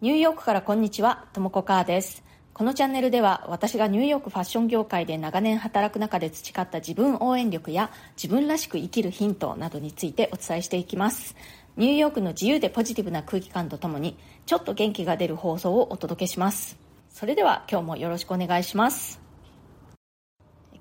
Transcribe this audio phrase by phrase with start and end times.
[0.00, 2.24] ニューヨークからこんにちは、ともこかーです。
[2.54, 11.36] このチャンネルでは私がニューヨークファッション業界で長年働く中で培った自分応援力や自分らしく生きるヒントなどについてお伝えしていきます。
[11.76, 14.16] ニューヨークの自由でポジティブな空気感とともに
[14.46, 16.78] ちょっと元気が出る放送をお届けします。
[17.10, 19.20] それでは今日もよろしくお願いします。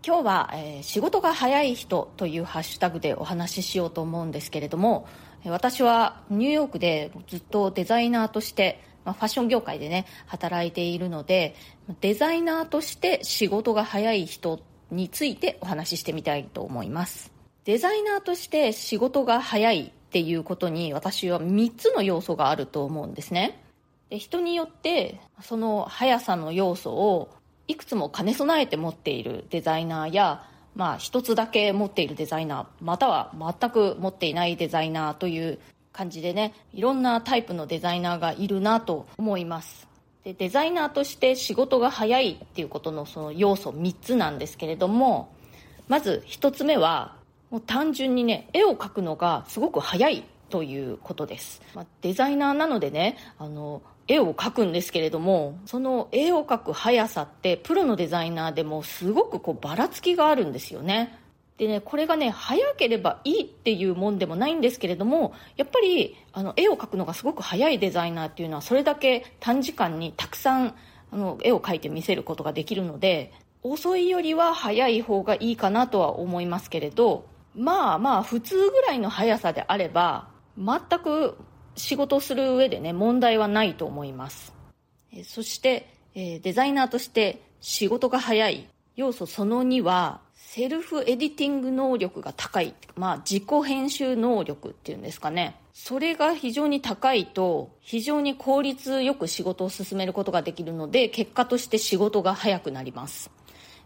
[0.02, 5.10] 今日は、えー、仕事が早い人というハッシュタグでお話ししようと思うんですけれども
[5.46, 11.56] 私はニューヨークでずっとデザイナーとしてまあ、ファッション業界でね働いているので
[12.02, 14.60] デザイナーとして仕事が早い人
[14.92, 17.32] についてお話ししてみたいと思います。
[17.66, 23.62] デザイナーとして仕事が早いっていうことに私は3つの要素があると思うんですね。
[24.10, 27.30] で人によってその速さの要素を
[27.68, 30.44] いくつも兼ね備えて持っているデザイナーや
[30.76, 35.60] まあ、一つだけ持っているデザイナーまたは全く持っていないデザイナーという
[35.92, 39.88] 感じでねいろんなタイプのデザイナーがいるなと思います。
[40.24, 45.34] でデザイナーとして仕事が早いっていうことのその要素3つなんですけれども
[45.88, 47.16] まず1つ目は
[47.50, 61.18] もう単純にね絵を描くのがすごく早いということです、まあ、デザイナーなのでねあの絵を描くんですけれどもその絵を描く速さってプロのデザイナーでもすごくこうばらつきがあるんですよね。
[61.60, 70.76] でね、これがね、早ければいいっていうもんでもないんですけれども、やっぱり、あの、絵を描くのがすごく早いデザイナーっていうのは、それだけ短時間にたくさん、
[71.12, 81.38] あの、絵を描いて見せることができるので、遅いよりは早い方がいいかなとは思いますけれど、まあまあ、普通ぐらいの速さであれば、全く
[81.76, 84.54] 仕事する上でね、問題はないと思います。
[85.26, 95.56] そして、デザイナーとして仕事が早い要素その2は、セルフエディティング能力が高い、まあ、自己編集能力っていうんですかね。
[95.74, 103.30] それが非常に高いと、非常に効率よく仕事を進めることができるので、結果として仕事が早くなります。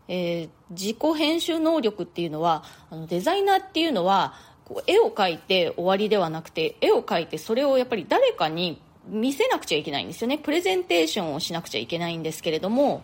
[0.07, 4.33] えー、自己編集能力っていうのは、あのデザイナーっていうのは、
[4.63, 10.37] こう絵を描いて終わりではなくて、絵を描いてそれをやっぱり誰かに見せなくちゃいけないんですよね。
[10.37, 13.03] プレゼンテーションをしなくちゃいけないんですけれども、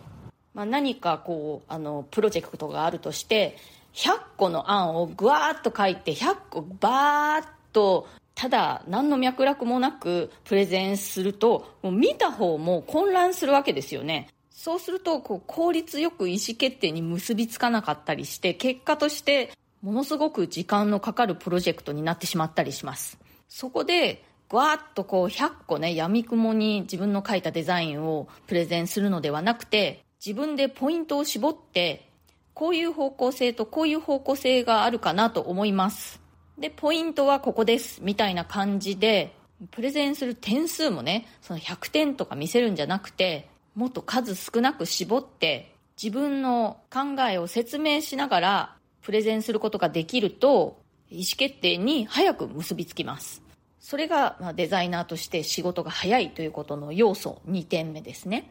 [0.54, 3.56] まあ、何かこうあのプロジェクトがあるとして
[3.94, 14.28] 100個の案をぐわーっと書いて100個バーッとただ何の脈絡もなくプレゼンするともう見た方も混乱するわけですよね。
[14.50, 23.18] そうするとこう効率よく意思決定に結びつかなかったりして結果としてものすごく時間のかかるプロジェクトになってしまったりします。
[23.48, 32.06] そこでぐわっとこう100個ね闇雲に自分の書いたデザインをプレゼンするのではなくて自分でポイントを絞って
[32.52, 36.20] こういう方向性とこういう方向性があるかなと思います。
[36.58, 39.34] でポイントはここですみたいな感じで
[39.70, 50.78] プレゼンする点数もねその100点とか見せるんじゃなくてもっと数少なく絞って自分の考えを説明しながらプレゼンすることができると
[51.10, 53.42] 意思決定に早く結びつきます。
[53.80, 58.50] それがデザイナーとして仕事が早いということの要素2点目ですね。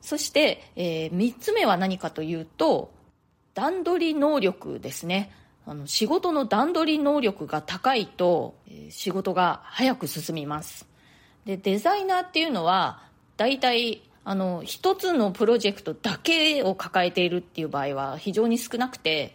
[0.00, 2.92] そして、えー、3つ目は何かというと、
[3.54, 5.32] 段取り能力ですね。
[5.66, 10.86] あの仕事の段取り能力が高いと、え、仕事が早く進みます。
[11.44, 13.02] で、デザイナーっていうのは、
[13.36, 19.34] 大体、あの、一つのプロジェクトだけを抱えているっていう場合は非常に少なくて、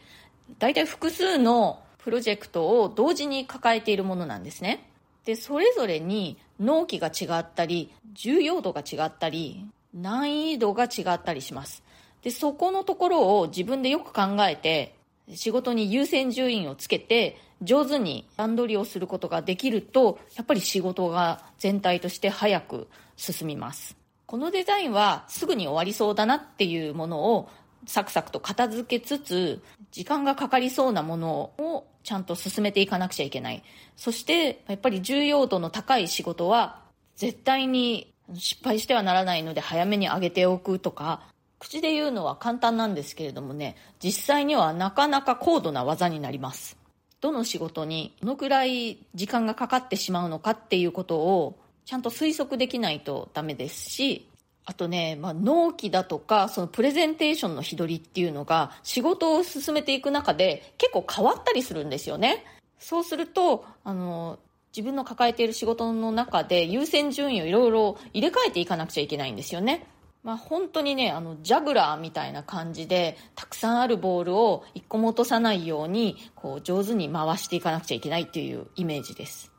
[0.59, 4.89] 大体複数のプロジェクトを同時に抱えているものなんですね。
[5.25, 11.83] で、それぞれに納期が違ったり、重要度が違ったり、難易度が違ったりします。
[12.21, 14.95] で、そこのところを自分でよく考えて、
[15.33, 23.95] 仕事に優先順位をつけて、上手に段取りをすることができると、やっぱり仕事が全体として早く進みます。
[24.25, 27.49] このデザインはすぐに終わりそうだなっていうものを
[27.85, 33.63] サクサクと片付けつつ、時間がかかりそうなものをちゃんと進めていかなくちゃいけない。
[33.95, 36.81] そして、やっぱり重要度の高い仕事は、
[37.15, 41.27] 絶対に失敗してはならないので早めに上げておくとか、
[41.59, 46.77] 口で言うのは簡単なんですけれどもね、実際にはなかなか高度な技になります。
[47.21, 54.27] どの仕事にどのくらい時間がかかってしまうのかっていうことをちゃんと推測できないとダメですし、
[54.65, 62.45] あとね、まあ、納期だとか、そのプレゼンテーションの日取りっていうのが仕事を進めていく中で結構変わったりするんですよね。
[62.79, 64.39] そうすると、あの、
[64.75, 69.87] 自分の抱えている仕事の中で優先順位をいろいろ入れ替えていかなくちゃいけないんですよね。
[70.23, 79.51] まあ、本当にね、あの、ジャグラーみたいな感じで、たくさんあるボールを一個も落とさないように、こう、上手に回していかなくちゃいけないっていうイメージです。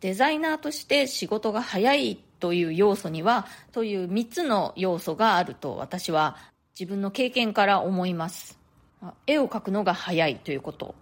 [0.00, 6.36] デザイナーとして仕事が早いという要素には、という3つの要素があると私は
[6.78, 8.58] 自分の経験から思います。
[9.26, 10.94] 絵を描くのが早いということ。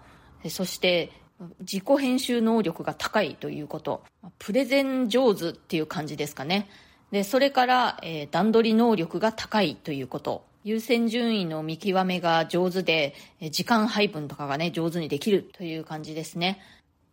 [0.49, 1.13] そして
[1.61, 4.05] 自己編集能力が高いということ。
[4.39, 6.69] プレゼン上手っていう感じですかね。
[7.11, 10.45] で、それから、えー、段取り能力が高いということ。
[10.65, 13.15] 優先順位の見極めが上手で、
[13.51, 16.61] 時間配分とかがね、上手にできるという感じですね。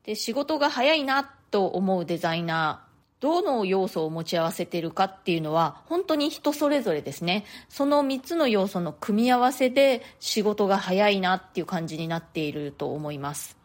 [0.04, 2.90] で、仕事が早いなと思うデザイナー、
[3.20, 7.46] どの要素を持ち合わせているかっていうのは本当に人それぞれですね。
[7.68, 13.59] その3つの要素の組み合わせで仕事が早いなっていう感じになっていると思います。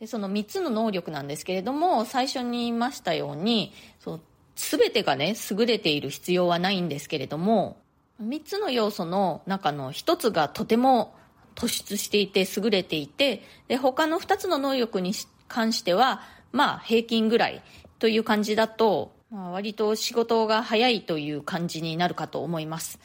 [0.00, 4.20] でその3つの能力なんですけれども、最初に言いましたように、そう
[4.56, 7.78] 全てがね、優れている必要はないんですけれども、
[8.22, 11.14] 3つの要素の中の1つがとても
[11.54, 15.12] 突出していて優れていて、で、他の2つの能力に
[15.48, 16.22] 関しては、
[16.52, 17.62] まあ平均ぐらい
[17.98, 22.98] という感じだと、まあ、割と仕事が早いという感じになるかと思います。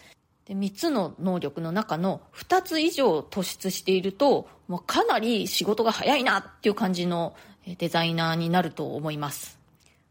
[0.51, 7.37] で3つの能力の中の2つ以上突出していると、もうかなり仕事が早いなっていう感じの
[7.77, 9.57] デザイナーになると思います。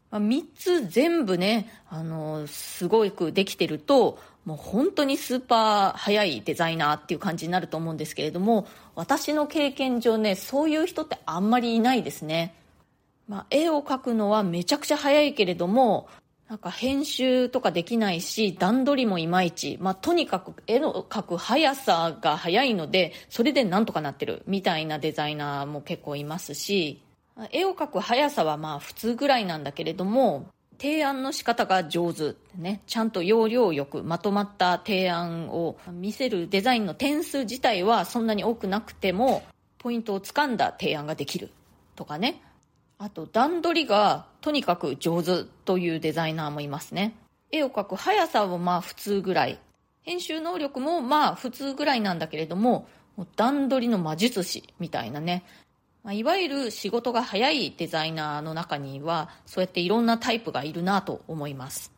[0.09, 8.65] まあ、3つ全部ね、あの、すごくできてると、もう本当にスーパー早いデザイナーっていう感じになると思うんですけれども、
[8.95, 12.55] 私の経験上ね、そういう人ってあんまりいないですね。
[13.27, 16.09] まあ、絵を描くのはめちゃくちゃ早いけれども、
[16.51, 24.43] なんか編集とかできないし、段取りもいまいち、まあ、とにかく絵の描く速さが速いので、それでなんとかなってる。
[24.47, 27.01] みたいなデザイナーも結構いますし、
[27.53, 39.43] 絵を描く速さはまあ普通ぐらいなんだけれども、提案の仕方が上手ね、ちゃんと要領よくまとまった提案を見せるデザインの点数自体はそんなに多くなくても、
[39.77, 41.49] ポイントをつかんだ提案ができる
[41.95, 42.41] とかね。
[43.03, 47.15] あと段取りがとにかく上手というデザイナーもいますね。
[47.51, 49.59] 絵を描く速さはまあ普通ぐらい。
[50.03, 55.43] 編集能力もまあ普通ぐらいなんだけれども、もう段取りの魔術師みたいなね。
[56.03, 61.91] まあ、いわゆる仕事が早いデザイナーの中には、そうやっていろんなタイプがいるなと思います。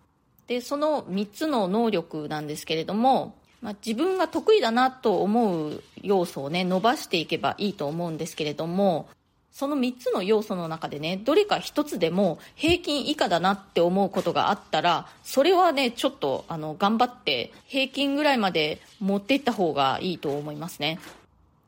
[0.48, 9.10] で、その3つの能力なんですけれども、まあ、自分が得意だなと思う要素をね、伸ばしていけばいいと思うんですけれども、
[9.54, 21.00] その3つの要素の中でね、どれか1つでも平均以下だなって思うことがあったら、それはね、ちょっとあの頑張って平均ぐらいまで持っていった方がいいと思いますね。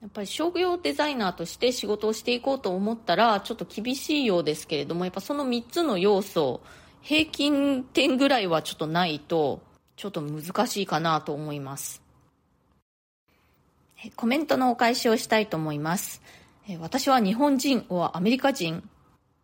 [0.01, 6.61] やっぱり商業デザイナーとして仕事をしていこうと思ったら、ちょっと厳しいようですけれども、やっぱその3つの要素、
[7.01, 9.61] 平均点ぐらいはちょっとないと、
[9.95, 12.01] ちょっと難しいかなと思います。
[14.15, 16.23] コメントのお返しをしたいと思います。
[16.79, 18.87] 私は日本人はアメリカ人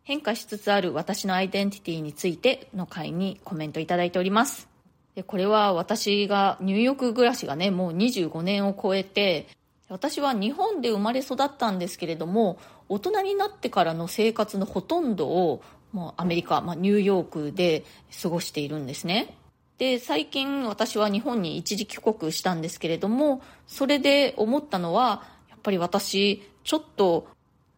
[0.02, 4.68] 変化しつつある私のアイデンティティについての回にコメントいただいております。
[5.14, 9.46] でこれは私がニューヨーク暮らしがね、もう25年を超えて、
[9.88, 12.58] 私は日本で生まれ育ったんですけれども
[12.88, 17.84] 大人になってからの生活のほとんどをもうアメリカ、まあ、ニューヨークで
[18.22, 19.36] 過ごしているんですね
[19.76, 27.28] で最近私は日本に一時帰国したんですけれどもそれで思ったのはやっぱり私ちょっと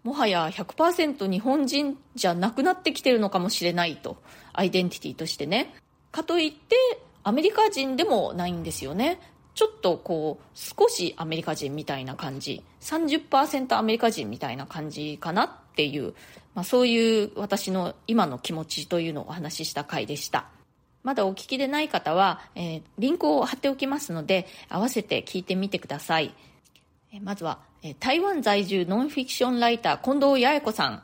[0.04, 4.18] もはや100%日本人じゃなくなってきてるのかもしれないと。
[4.52, 5.74] アイデンティティとしてね。
[6.12, 6.76] かといって
[7.24, 9.18] アメリカ人でもないんですよね。
[9.54, 16.14] ちょっとこう、少しアメリカ人みたいな感じ、30%アメリカ人みたいな感じかなっていう、
[16.54, 20.48] まあ、そういう私の今の気持ちというのをお話しした回でした。
[21.02, 26.34] まだお聞きでない方は、えー、リンクを貼っておきますので、合わせて聞いてみてください。
[27.12, 27.60] えー、まずは、
[27.92, 31.02] 台湾在住ノンフィクションライター、近藤弥生子さん。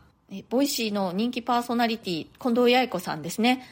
[0.49, 3.67] Voicy の人気パーソナリティ、近藤弥生子さんですね。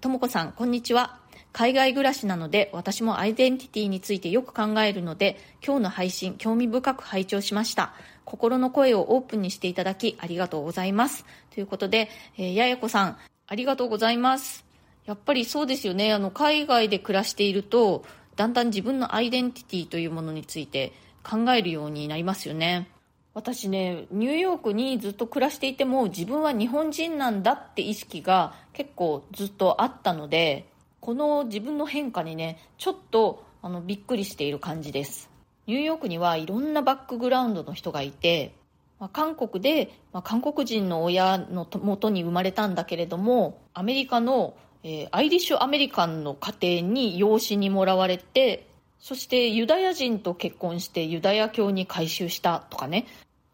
[0.00, 1.18] ともこさん、こんにちは。
[1.52, 7.94] 海外暮らしなので私もアイデンティティについてよく考えるので今日の配信興味深く拝聴しました
[8.26, 11.24] 心の声をオープンにしていただきありがとうございます
[11.54, 14.66] ということで、えー、ややこさんありがとうございます
[15.06, 18.04] やっぱりそうですよねあの海外で暮らしていると
[18.36, 20.92] だんだん自分のアイデンティティというものについて
[21.28, 22.88] 考えるようになりますよね。
[23.34, 30.66] 私ねニューヨークにずっと暮らしていても自分は日本人なんだって意識が結構ずっとあったので
[31.00, 35.30] この自分の変化にねちょっとあのびっくりしている感じです。
[35.66, 38.54] ニューヨークにはいろんなバックグラウンドの人がいて、
[38.98, 48.67] まあ、韓国で、まあ、韓国人の親のもとに生まれたんだけれどもアメリカの、えー、アイリッシュアメリカンの家庭に養子にもらわれて
[49.00, 53.06] そしてユダヤ人と結婚してユダヤ教に改宗したとかね。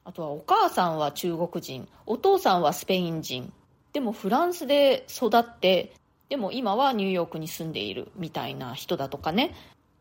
[0.04, 1.88] あとはお母さんは中国人。
[2.06, 3.52] お父さんはスペイン人。
[3.92, 5.92] でもフランスで育って
[6.28, 8.10] でも今はニューヨークに住んでいる。
[8.16, 9.54] みたいな人だとかね。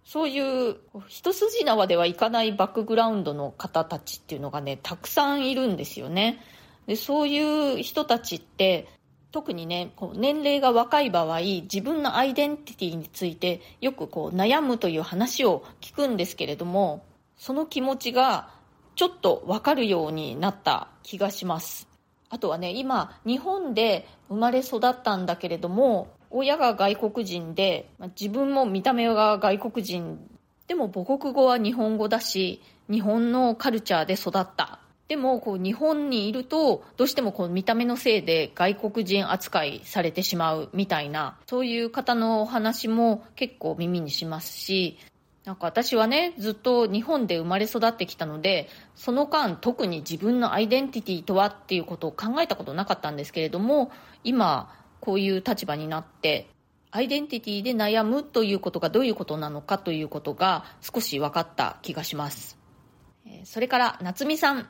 [0.06, 6.40] そういう一筋縄ではいかないバックグラウンドの方たちっていうのがねたくさんいるんですよね。
[6.88, 8.88] でそういう人たちって
[9.34, 17.04] 特にねこう年齢が若い場合自分のアイデンティティについてよくこう悩むという話を聞くんですけれども
[17.36, 18.52] その気持ちが
[18.96, 21.88] ちょっと分かるようになった気がします。
[22.30, 30.20] あとはね今日本で生まれ育ったんだけれども親が外国人で自分も見た目が外国人。
[30.68, 34.73] でも母国語は日本語だし日本のカルチャーで育った。
[35.08, 44.98] でもこう日本にいるとどうしてもこう見た目のせいで外国人扱いされてしまうみたいなそういう方のお話も結構耳にしますし
[45.46, 53.92] なんか私はねずっと日本で生まれ育ってきたのでその間特に自分のアイデンティティとはっていうことを考えたことなかったんですけれども
[54.24, 56.48] 今こういう立場になって
[56.92, 62.58] アイデンティティで悩むということがどういうことなのかということが少し分かった気がします。
[63.46, 64.68] それから夏美さん。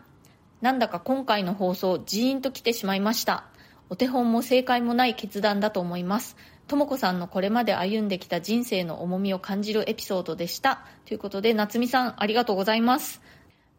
[0.64, 3.44] なんだか今回の放送ジーンと来てしまいました。
[3.90, 6.38] お手本も正解もない決断だと思います。
[6.68, 10.86] とも子さんのこれまで歩んできた人生の重みを感じるエピソードでした。
[11.04, 13.22] ということで夏美さんありがとうございます。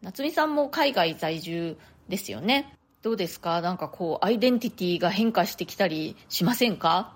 [0.02, 1.78] 夏美さんも海外在住
[2.10, 2.76] ですよね。
[3.00, 3.62] どうですか？
[3.62, 7.14] なんかこうアイデンティティが変化してきたりしませんか、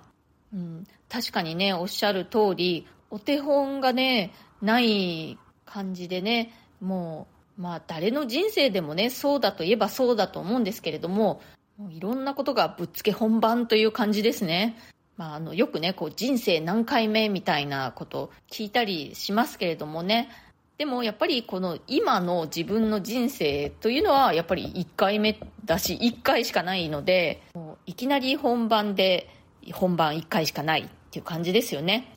[0.54, 4.32] うん、確かにねおっしゃる通りお手本がね
[4.62, 11.42] ない感じでねもうまあ誰の人生でもねそうだといえばそうだと思うんですけれども
[11.76, 14.76] もういろんなことがぶっつけ本番という感じですね。
[15.16, 20.28] まあ、あのよくねこう人生何回目みたいなこと聞いたりしますけれどもね。
[20.76, 27.42] でもやっぱりこの今の自分の人生というのはやっぱり1回目だし1回しかないので
[27.84, 29.28] いきなり本番で
[29.72, 32.14] 本番1回しかないっていう感じですよね。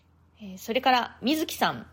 [0.58, 1.88] それから水木さん。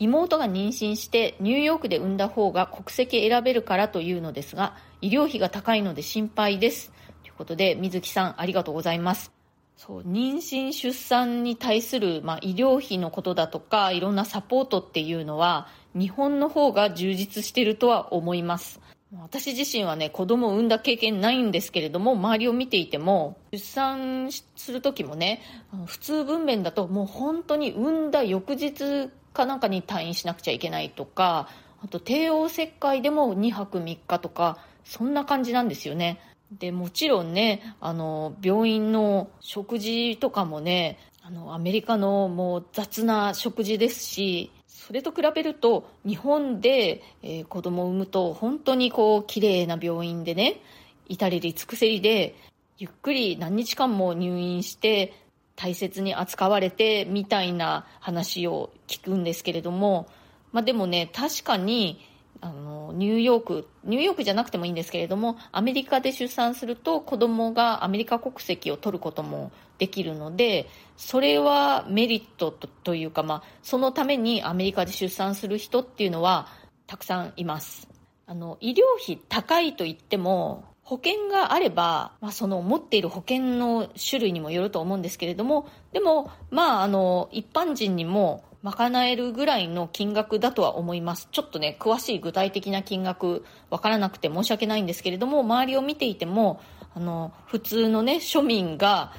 [0.00, 6.90] 妹が妊娠してニューヨークで産んだ方が国籍選べるからというのですが医療費が高いので心配です。
[7.22, 9.30] ということで水木さんありがとうございます。
[9.76, 18.80] そう妊娠出産に対する、まあ、医療費のことだとかいろんなサポートっていうのは日本の方が充実してるとは思います。
[19.22, 25.42] 私自身はね子供を産んだ経験ないんですけれども周りを見ていても出産する時もね
[25.86, 31.48] 普通分娩だともう本当に産んだ翌日かなんかに退院しなくちゃいけないとか
[31.82, 36.20] あと帝王切開でも2泊3日とかそんな感じなんですよね。
[36.58, 50.60] でもちろんねあの病院の食事とかもねあのアメリカのもう雑な食事ですしそれと比べると日本で、えー、子供を産むと本当にこう綺麗な病院でね
[51.08, 52.34] 至れり尽くせりで
[52.78, 55.12] ゆっくり何日間も入院して
[55.60, 60.08] 大切に扱われてみたいな話を聞くんですけれども、
[60.52, 62.00] まあ、でもね確かに
[62.40, 76.46] あのニューヨークニューヨークじゃなくてもいいんですけれどもアメリカで出産すると子供がアメリカ国籍を取ることもできるのでそれはメリットというか、まあ、そのためにアメリカで出産する人っていうのは
[76.86, 77.86] たくさんいます。
[78.26, 91.28] あの医療費高いと言っても保険があれば、まあ、その持っている保険の種類にもよると思うんですけれどもでもまああの一般人にも賄えるぐらいの金額だとは思います。
[91.30, 96.60] ちょっとね、詳しい具体的な金額わからなくて申し訳ないんですけれども、周りを見ていても、
[96.94, 99.14] あの、普通のね、庶民が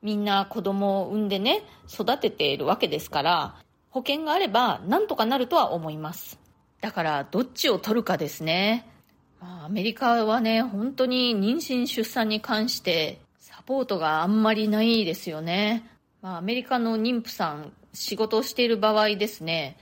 [0.00, 3.56] みんな子供を産んでね、育てているわけですから、
[3.90, 6.38] 保険があればなんとかなるとは思います。
[6.80, 8.95] だから、どっちを取るかですね。
[9.40, 15.88] まあ、アメリカはね、本当に妊娠出産に関してサポートがあんまりないですよね。
[16.22, 19.78] まあ、アメリカの妊婦さん仕事をしている場合ですね、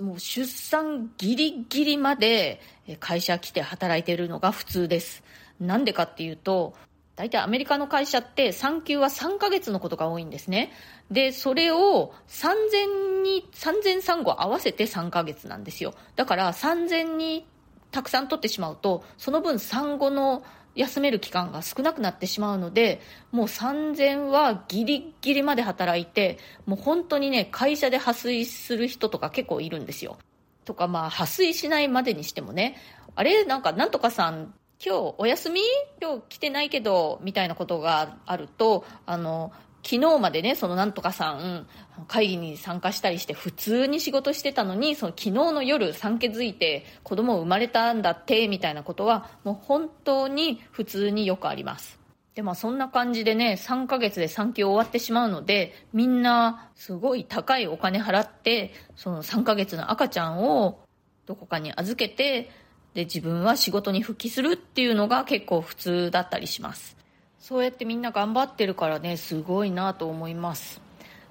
[0.00, 2.60] もう出産ギリギリまで
[3.00, 5.22] 会社来て働いているのが普通です。
[5.60, 6.74] なんでかっていうと、
[7.16, 10.72] 大体アメリカの会社って産休は3ヶ月のことが多いんですね。
[11.10, 15.92] で、それを3000に、3000産後合わせて3ヶ月なんですよ。
[16.16, 17.46] だから3000に
[17.90, 20.42] たくさん取ってしまうと、その分産後の
[20.74, 23.00] 休める期間が少なくなってしまうので
[23.32, 30.16] もう3000はギリギリまで働いてもう本当にね会社で破水する人とか結構いるんですよ。
[30.64, 32.76] とかまあ破水しないまでにしてもね
[33.16, 34.54] あれなんかなんとかさん
[34.84, 35.60] 今日お休み？
[36.00, 41.66] 今日来てないけどみたいなことがあるとあの昨日までね、そのなんとかさん、
[42.06, 52.00] 会議に参加したりして普通に仕事してたのに、その昨日の夜産気づいて子供生まれたんだって、みたいなことは、もう本当に普通によくあります。
[52.34, 60.80] でまあそんな感じでね3ヶ月で産休終わってしまうのでみんなすごい高いお金払ってその3ヶ月の赤ちゃんを
[61.26, 62.50] どこかに預けて
[62.94, 66.96] で自分は仕事に復帰するっていうのが結構普通だったりします
[67.40, 70.80] そうやってみんな頑張ってるからねすごいなと思います。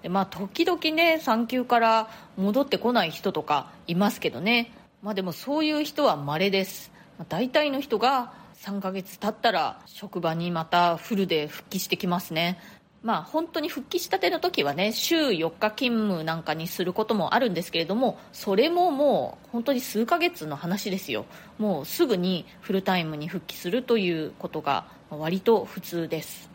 [0.01, 4.72] でまあ時々ね産休から戻ってこない人とかいますけどね。
[5.04, 12.60] まあでもそういう人は稀です、まあ、大体の人が3ヶ月経ったら職場にまたフルで復帰してきますね。
[13.01, 21.25] まあ本当に復帰したての時はね週4日勤務なんかにすることもあるんですけれどもそれももう本当に数ヶ月の話ですよ。
[21.58, 26.50] もうすぐにフルタイムに復帰するということが割と普通です。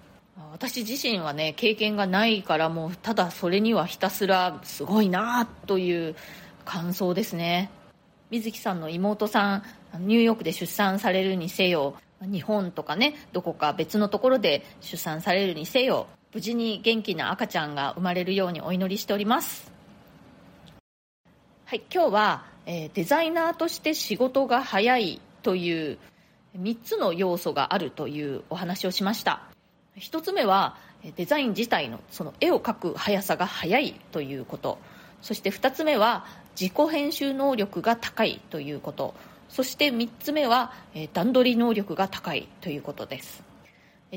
[0.53, 6.15] 私自身はね経験がないからもうただそれにはひたすらすごいなという
[6.65, 7.71] 感想ですね。
[8.31, 9.63] 水木さんの妹さ
[9.99, 19.71] んニューヨークで出産されるにせよ日本とかねどこか別のところで出産されるにせよ無事に元気な赤ちゃんが生まれるようにお祈りしております。
[21.64, 25.99] はい今日は、えー、デザイナーとして仕事が早いという
[26.59, 29.43] 3つの要素があるというお話をしました。
[29.97, 30.76] 1つ目は
[31.14, 34.79] デザイン自体のその絵を描く速さが速いということ。
[35.23, 36.26] そして2つ目は
[36.61, 39.14] 自己編集能力が高いということ。
[39.49, 40.73] そして3つ目は
[41.12, 43.54] 段取り能力が高いということです。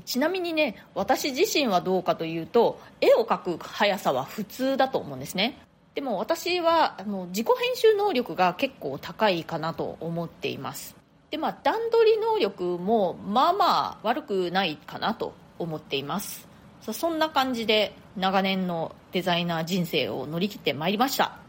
[0.01, 5.59] ちなみにね私自身はどうかというと絵を描く速さは普通だと思うんですね。
[5.95, 10.95] でも私はあの自己編集能力が結構高いかなと思っています。
[11.31, 16.47] でまあ段取り能力もまあまあ悪くないかなと思っています。
[16.81, 21.46] そんな感じで長年のデザイナー人生を乗り切ってまいりました。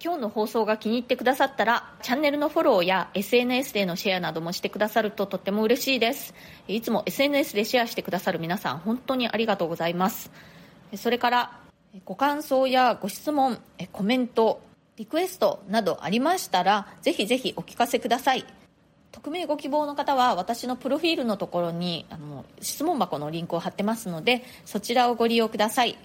[0.00, 6.34] 今日の放送が気に入ってくださったらチャンネルのフォローや SNS でのシェアなどもしてくださるととっても嬉しいです。
[6.68, 10.30] いつも SNS でシェアしてくださる皆さん本当にありがとうございます。
[10.94, 11.60] それから
[12.04, 13.58] ご感想やご質問
[13.90, 14.60] コメント
[14.96, 18.46] リクエストなどありましたらぜひぜひお聞かせください。
[19.10, 25.98] 匿名ご希望の方は私のプロフィールのところにあの質問箱のリンクを貼ってますのでそちらをご利用ください。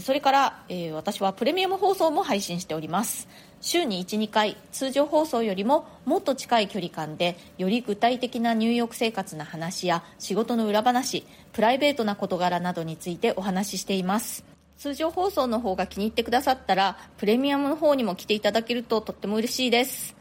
[0.00, 3.28] それから、えー、私はプレミアム放送も配信しております。
[3.60, 14.44] 週に12回通常放送よりももっと近い距離感でより具体的なニューヨーク生活の話や仕事の裏話プライベートな事柄などについてお話ししています。
[14.76, 20.16] 通常放送の方が気に入ってくださったらプレミアムの方にも来ていただけるととっても嬉しいです。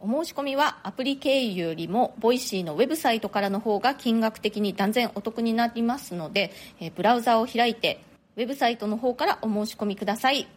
[0.00, 6.52] お申し込みはアプリ経由よりも Voicy のウェブサイトからの方が金額的に断然お得になりますので
[6.94, 8.00] ブラウザを開いて
[8.40, 10.48] ウェブサイトの方からお申し込みください。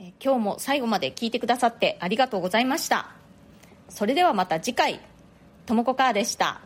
[0.00, 3.10] え今日も最後まで聞いてくださってありがとうございました。
[3.90, 4.98] それではまた次回、
[5.66, 6.62] ともこかーでした。